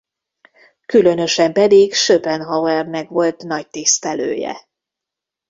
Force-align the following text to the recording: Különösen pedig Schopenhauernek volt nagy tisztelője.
Különösen 0.85 1.53
pedig 1.53 1.93
Schopenhauernek 1.93 3.09
volt 3.09 3.43
nagy 3.43 3.69
tisztelője. 3.69 4.67